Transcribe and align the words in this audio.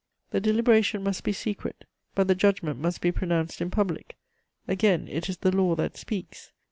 "The 0.31 0.39
deliberation 0.41 1.03
must 1.03 1.23
be 1.23 1.31
secret, 1.31 1.85
but 2.15 2.27
the 2.27 2.33
judgment 2.33 2.79
must 2.79 3.01
be 3.01 3.11
pronounced 3.11 3.61
in 3.61 3.69
public: 3.69 4.17
again, 4.67 5.07
it 5.07 5.29
is 5.29 5.37
the 5.37 5.55
law 5.55 5.75
that 5.75 5.95
speaks. 5.95 6.51